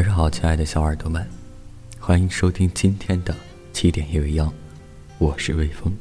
[0.00, 1.28] 晚上好，亲爱的小耳朵们，
[1.98, 3.36] 欢迎收听今天的
[3.70, 4.50] 七点夜未央，
[5.18, 5.92] 我是微风。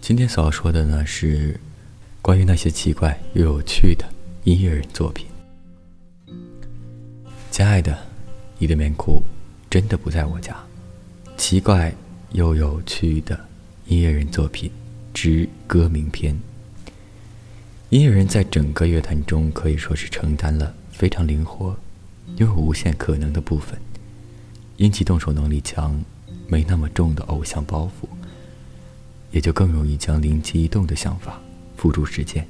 [0.00, 1.60] 今天所要说的呢是
[2.22, 4.06] 关于那些奇怪又有趣的
[4.44, 5.26] 音乐人作品。
[7.50, 7.98] 亲爱的，
[8.56, 9.22] 你的棉裤
[9.68, 10.56] 真的不在我家。
[11.36, 11.94] 奇怪
[12.30, 13.38] 又有趣的
[13.84, 14.70] 音乐人作品
[15.12, 16.34] 之歌名篇。
[17.90, 21.76] 音乐人在整个乐坛中可以说是承担了非常灵活、
[22.38, 23.78] 拥有无限可能的部分，
[24.78, 26.02] 因其动手能力强、
[26.48, 28.08] 没那么重的偶像包袱，
[29.30, 31.38] 也就更容易将灵机一动的想法
[31.76, 32.48] 付诸实践。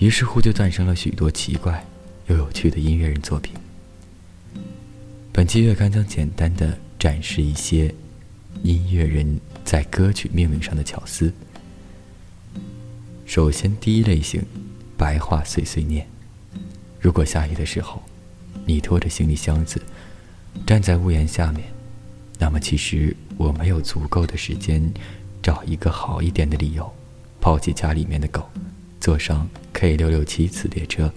[0.00, 1.82] 于是乎，就诞生了许多奇怪
[2.26, 3.54] 又有趣的音乐人作品。
[5.32, 7.92] 本期月刊将简单的展示一些
[8.62, 11.32] 音乐人在歌曲命名上的巧思。
[13.24, 14.44] 首先，第一类型，
[14.98, 16.06] 白话碎碎念。
[17.04, 18.02] 如果下雨的时候，
[18.64, 19.78] 你拖着行李箱子
[20.66, 21.62] 站在屋檐下面，
[22.38, 24.82] 那么其实我没有足够的时间
[25.42, 26.90] 找一个好一点的理由，
[27.42, 28.48] 抛弃家里面的狗，
[29.00, 31.12] 坐上 K 六六七次列车，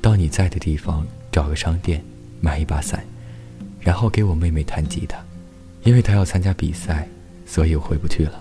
[0.00, 2.00] 到你在的地方找个商店
[2.40, 3.04] 买一把伞，
[3.80, 5.18] 然后给我妹妹弹吉他，
[5.82, 7.08] 因为她要参加比赛，
[7.44, 8.40] 所以我回不去了。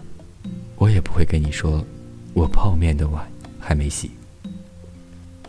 [0.75, 1.83] 我也不会跟你说。
[2.35, 3.28] 我泡面的碗
[3.59, 4.11] 还没洗。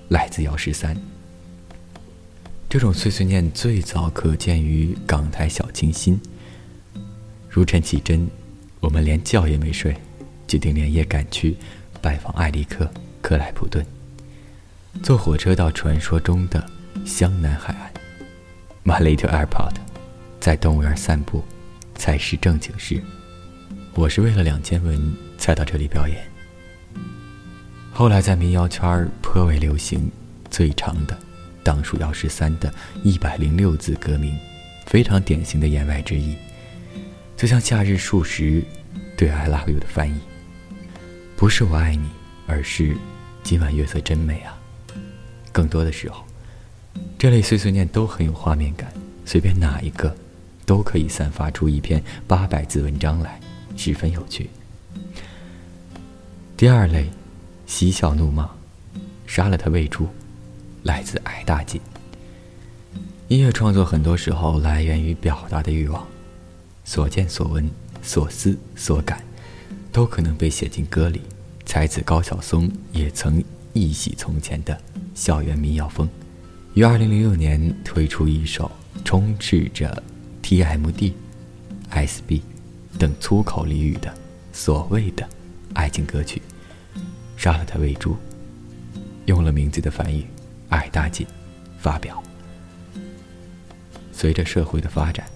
[0.09, 0.97] 来自姚十三。
[2.75, 6.21] 这种碎碎念最早可见于港台小清新。
[7.49, 8.29] 如陈绮贞，
[8.81, 9.97] 我们连觉也没睡，
[10.49, 11.57] 决定连夜赶去
[12.03, 12.85] 拜访艾利克·
[13.23, 13.87] 克莱普顿，
[15.05, 16.69] 坐火车到传说中的
[17.05, 17.93] 湘南海岸。
[18.85, 19.77] My little airport，
[20.41, 21.45] 在动物园散步，
[21.95, 23.01] 才是正经事。
[23.95, 26.27] 我是为了两千文才到这里表演。
[27.93, 30.11] 后来在民谣圈颇为流行，
[30.51, 31.17] 最长的，
[31.65, 34.39] 当属姚十三的一百零六字歌名，
[34.87, 36.37] 非常典型的言外之意，
[37.37, 38.63] 就像夏日数十
[39.17, 40.21] 对 “I love you” 的翻译，
[41.37, 42.09] 不是我爱你，
[42.47, 42.95] 而是
[43.43, 44.57] 今晚月色真美啊。
[45.51, 46.25] 更多的时候，
[47.19, 48.93] 这类碎碎念都很有画面感，
[49.25, 50.15] 随便哪一个，
[50.67, 53.41] 都可以散发出一篇八百字文章来，
[53.77, 54.51] 十分有趣。
[56.57, 57.11] 第二类。
[57.67, 58.49] 嬉笑怒骂，
[59.27, 60.07] 杀了他喂猪，
[60.85, 61.81] 来自矮大紧。
[63.29, 66.07] 音乐创作很多时候来源于表达的欲望，
[66.85, 67.69] 所见所闻、
[68.03, 69.25] 所思所感，
[69.91, 71.21] 都可能被写进歌里。
[71.67, 73.43] 才子高晓松也曾
[73.73, 74.79] 一洗从前的
[75.15, 76.07] 校园民谣风，
[76.75, 78.71] 于二零零六年推出一首
[79.03, 80.03] 充斥着
[80.43, 81.15] TMD、
[81.91, 82.43] SB
[82.99, 84.13] 等粗口俚语的
[84.53, 85.27] 所谓的
[85.73, 86.43] 爱情歌曲。
[87.37, 88.15] 杀了他喂猪，
[89.25, 90.27] 用了名字的翻译
[90.75, 91.27] “矮大紧”
[91.79, 92.23] 发表。
[94.13, 95.27] 随着社会的发展，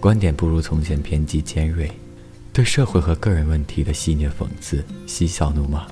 [0.00, 1.90] 观点不如从前偏激尖锐，
[2.52, 5.86] 对社会和个人问题的戏谑讽刺、嬉笑怒骂，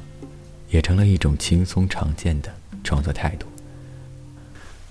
[0.70, 2.54] 也成了一种轻松常见的
[2.84, 3.47] 创作态度。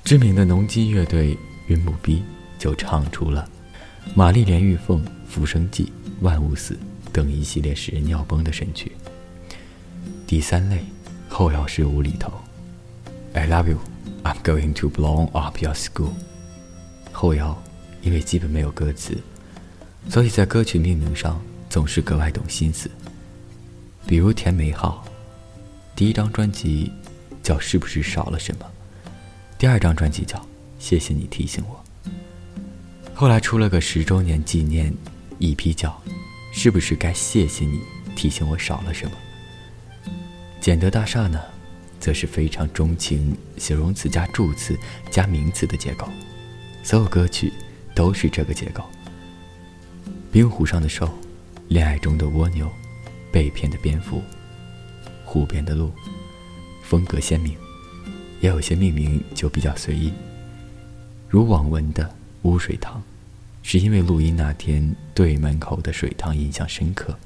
[0.03, 2.23] 知名的农机乐队云母 B
[2.59, 3.47] 就唱出了
[4.16, 5.85] 《玛丽莲玉凤》《浮生记》
[6.22, 6.73] 《万物死》
[7.12, 8.91] 等一系列使人尿崩的神曲。
[10.28, 10.84] 第三类，
[11.28, 12.31] 后摇式无厘头。
[13.35, 13.79] I love you,
[14.23, 16.13] I'm going to blow up your school。
[17.12, 17.62] 后摇
[18.01, 19.18] 因为基本没有歌词，
[20.09, 22.90] 所以在歌曲命名上总是格外懂心思。
[24.07, 25.06] 比如田美好，
[25.97, 26.90] 第一张专辑
[27.44, 28.66] 叫《是不是少了什么》，
[29.57, 30.38] 第二张专辑叫
[30.79, 31.84] 《谢谢你提醒我》，
[33.13, 34.94] 后来出了个十周年纪念
[35.40, 35.90] EP 叫
[36.53, 37.81] 《是不是该谢谢你
[38.16, 39.11] 提醒我少了什么》。
[40.61, 41.41] 简德大厦呢，
[42.05, 44.78] 则是非常钟情形容词加助词
[45.09, 46.07] 加名词的结构，
[46.84, 47.52] 所有歌曲
[47.96, 48.84] 都是这个结构。
[50.31, 51.09] 冰湖上的兽，
[51.67, 52.69] 恋爱中的蜗牛，
[53.31, 54.22] 被骗的蝙蝠，
[55.23, 55.91] 湖边的鹿，
[56.84, 57.57] 风格鲜明，
[58.40, 60.13] 也有些命名就比较随意，
[61.28, 62.08] 如网文的
[62.43, 63.01] 污水塘，
[63.63, 67.17] 是因为录音那天对门口的水塘印象深刻。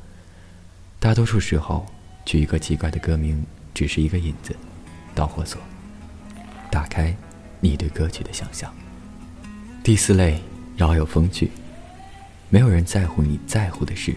[1.02, 1.86] 大多数时候。
[2.26, 3.44] 取一个奇怪的歌名，
[3.74, 4.56] 只是一个引子，
[5.20, 5.60] 导火索，
[6.72, 7.14] 打开
[7.60, 8.74] 你对歌曲的想象。
[9.84, 10.42] 第四类
[10.78, 11.52] 饶有风趣，
[12.50, 14.16] 没有人在乎你在乎的事，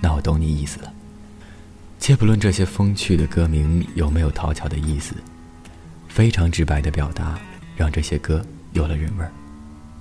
[0.00, 0.92] 那我懂你意思了。
[2.00, 5.14] 且不论这些风趣的歌名有没有讨巧的意思，
[6.08, 7.38] 非常直白的表达，
[7.76, 9.30] 让这些歌有了人味儿。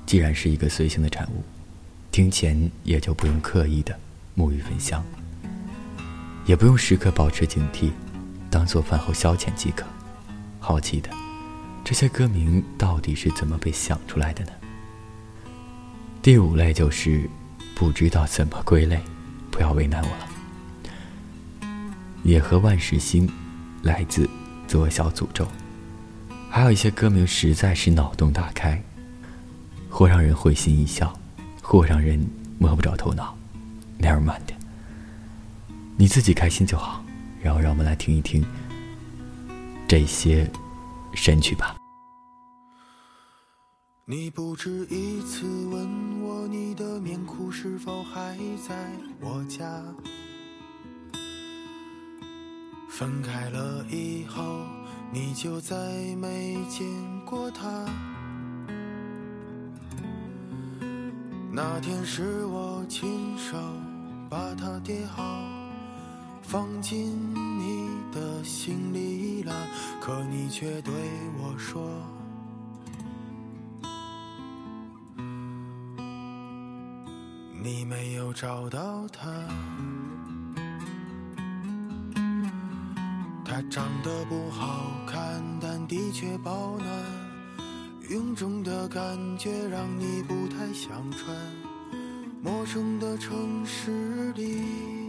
[0.08, 1.44] 既然是一个随性的产物，
[2.12, 3.96] 听前也就不用刻意的
[4.36, 5.06] 沐浴焚香。
[6.48, 7.92] 也不用时刻保持警惕，
[8.52, 9.86] 当做饭后消遣即可。
[10.60, 11.10] 好奇的，
[11.84, 14.52] 这些歌名到底是怎么被想出来的呢？
[16.22, 17.28] 第五类就是
[17.74, 19.02] 不知道怎么归类，
[19.50, 20.28] 不要为难我了。
[22.24, 23.28] 野河万事兴，
[23.82, 24.30] 来自
[24.68, 25.48] 左小诅咒。
[26.48, 28.80] 还有一些歌名实在是脑洞大开，
[29.90, 31.18] 或让人会心一笑，
[31.64, 32.24] 或让人
[32.60, 33.36] 摸不着头脑。
[34.00, 34.42] Never mind，
[35.98, 37.04] 你自己开心就好。
[37.44, 38.44] 然后让我们来听一听
[39.88, 40.50] 这些
[41.14, 41.76] 神曲吧。
[44.06, 48.76] 你不止一次问我，你的棉裤是否还在
[49.22, 49.66] 我家？
[52.90, 54.66] 分开了以后，
[55.14, 55.76] 你就再
[56.18, 56.86] 没见
[57.26, 57.86] 过他。
[61.54, 63.58] 那天是我亲手
[64.30, 65.24] 把它叠好，
[66.52, 69.54] 放进你的行李了，
[70.02, 70.94] 可你却对
[71.40, 71.82] 我说，
[77.64, 79.32] 你没有找到他。
[83.46, 86.86] 他长得不好看，但的确保暖。
[88.10, 91.34] 臃肿的感觉让你不太想穿。
[92.44, 95.01] 陌生的城市里，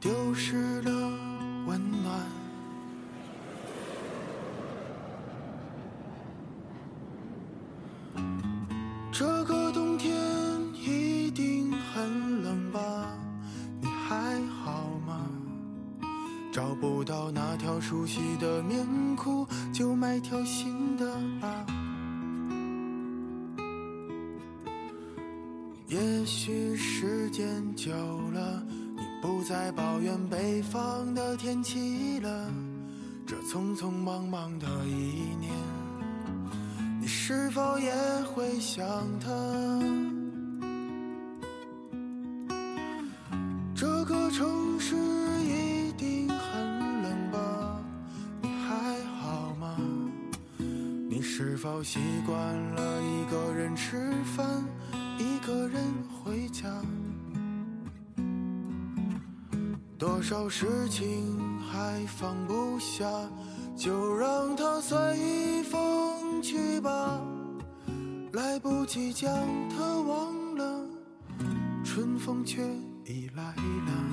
[0.00, 0.92] 丢失了
[1.66, 2.14] 温暖。
[9.10, 10.14] 这个冬天
[10.72, 13.12] 一定很冷吧？
[13.80, 15.28] 你还好吗？
[16.52, 18.86] 找不到那条熟悉的棉
[19.16, 21.66] 裤，就买条新的吧。
[25.88, 27.90] 也许时间久
[28.32, 28.62] 了，
[29.20, 32.52] 不再抱怨北方的天气了。
[33.26, 35.52] 这匆匆忙忙的一年，
[37.00, 37.92] 你是否也
[38.24, 38.86] 会想
[39.20, 39.28] 他？
[43.74, 44.96] 这个城市
[45.44, 47.80] 一定很冷吧？
[48.40, 49.76] 你还好吗？
[51.08, 54.64] 你是否习惯了一个人吃饭，
[55.18, 55.82] 一个人
[56.24, 56.64] 回家？
[59.98, 63.04] 多少事情还放不下，
[63.76, 67.20] 就让它随风去吧。
[68.32, 69.28] 来不及将
[69.68, 70.86] 它忘了，
[71.84, 72.62] 春风却
[73.06, 74.07] 已来了。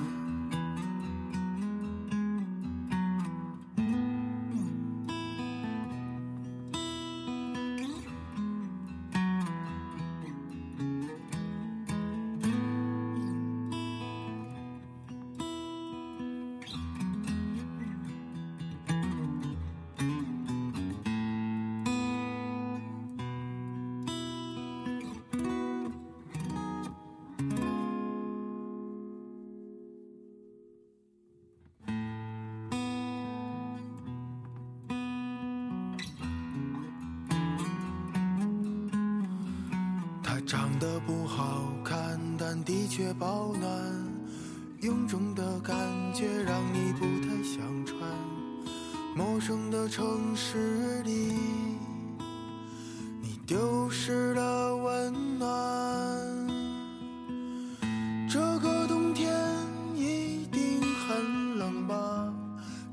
[40.46, 43.68] 长得不好看，但的确保暖。
[44.80, 45.76] 臃肿的感
[46.14, 47.98] 觉让你不太想穿。
[49.16, 51.34] 陌生的城市里，
[53.20, 55.46] 你丢失了温暖。
[58.28, 59.34] 这个冬天
[59.96, 62.32] 一定很冷吧？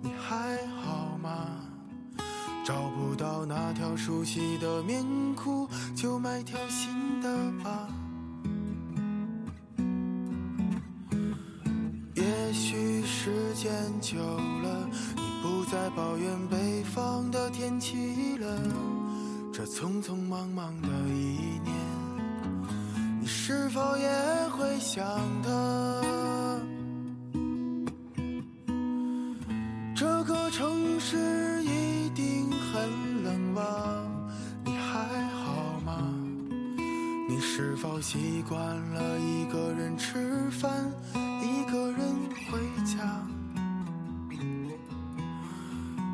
[0.02, 1.60] 你还好吗？
[2.66, 5.06] 找不到那条熟悉的棉
[5.36, 7.30] 裤，就买条新的
[7.64, 7.88] 吧。
[12.16, 18.60] 也许时间久了，你不再抱怨北方的天气了。
[19.54, 21.74] 这匆匆忙忙的一年，
[23.22, 24.10] 你是否也
[24.50, 25.04] 会想
[25.42, 26.02] 他？
[29.96, 31.18] 这个城市
[38.04, 40.92] 习惯了一个人吃饭，
[41.42, 42.04] 一个人
[42.52, 43.00] 回家？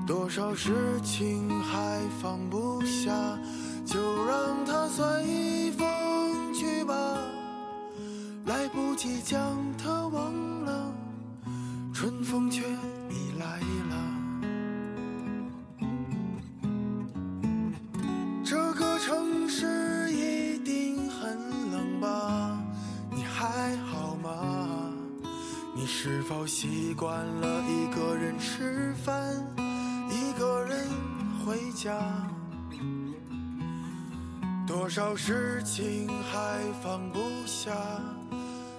[0.05, 3.11] 多少事情还放不下，
[3.87, 6.93] 就让它随风去吧。
[8.45, 10.31] 来不及将它忘
[10.65, 10.93] 了，
[11.91, 12.61] 春风却
[26.61, 29.33] 习惯了一个人吃饭，
[30.09, 30.89] 一个人
[31.39, 31.97] 回家。
[34.67, 37.71] 多少事情还放不下，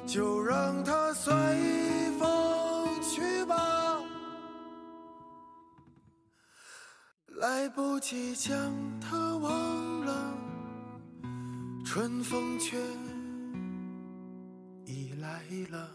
[0.06, 1.32] 就让它随
[2.18, 3.98] 风去吧。
[7.28, 8.60] 来不及将
[9.00, 10.34] 它忘了，
[11.82, 12.76] 春风却
[14.84, 15.88] 已来了。